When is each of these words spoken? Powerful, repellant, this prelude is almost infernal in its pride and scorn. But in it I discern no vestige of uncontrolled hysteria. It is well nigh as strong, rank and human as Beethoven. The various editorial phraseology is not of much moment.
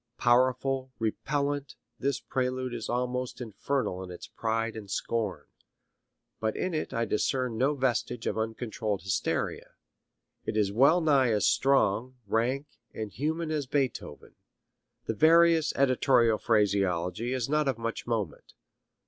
Powerful, 0.17 0.91
repellant, 0.97 1.75
this 1.99 2.19
prelude 2.19 2.73
is 2.73 2.89
almost 2.89 3.39
infernal 3.39 4.01
in 4.01 4.09
its 4.09 4.25
pride 4.25 4.75
and 4.75 4.89
scorn. 4.89 5.45
But 6.39 6.55
in 6.57 6.73
it 6.73 6.91
I 6.91 7.05
discern 7.05 7.55
no 7.55 7.75
vestige 7.75 8.25
of 8.25 8.35
uncontrolled 8.35 9.03
hysteria. 9.03 9.73
It 10.43 10.57
is 10.57 10.71
well 10.71 11.01
nigh 11.01 11.29
as 11.29 11.45
strong, 11.45 12.15
rank 12.25 12.65
and 12.95 13.11
human 13.11 13.51
as 13.51 13.67
Beethoven. 13.67 14.33
The 15.05 15.13
various 15.13 15.71
editorial 15.75 16.39
phraseology 16.39 17.31
is 17.31 17.47
not 17.47 17.67
of 17.67 17.77
much 17.77 18.07
moment. 18.07 18.53